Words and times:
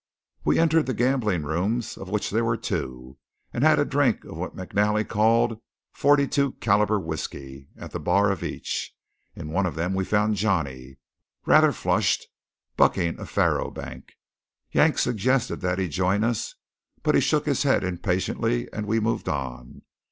We 0.43 0.57
entered 0.57 0.87
the 0.87 0.95
gambling 0.95 1.43
rooms, 1.43 1.95
of 1.95 2.09
which 2.09 2.31
there 2.31 2.43
were 2.43 2.57
two, 2.57 3.19
and 3.53 3.63
had 3.63 3.77
a 3.77 3.85
drink 3.85 4.25
of 4.25 4.35
what 4.35 4.55
McNally 4.55 5.07
called 5.07 5.59
"42 5.93 6.53
calibre 6.53 6.99
whiskey" 6.99 7.67
at 7.77 7.91
the 7.91 7.99
bar 7.99 8.31
of 8.31 8.41
each. 8.43 8.95
In 9.35 9.49
one 9.51 9.67
of 9.67 9.75
them 9.75 9.93
we 9.93 10.03
found 10.03 10.37
Johnny, 10.37 10.97
rather 11.45 11.71
flushed, 11.71 12.25
bucking 12.75 13.19
a 13.19 13.27
faro 13.27 13.69
bank. 13.69 14.13
Yank 14.71 14.97
suggested 14.97 15.61
that 15.61 15.77
he 15.77 15.87
join 15.87 16.23
us, 16.23 16.55
but 17.03 17.13
he 17.13 17.21
shook 17.21 17.45
his 17.45 17.61
head 17.61 17.83
impatiently, 17.83 18.67
and 18.73 18.87
we 18.87 18.99
moved 18.99 19.29
on. 19.29 19.83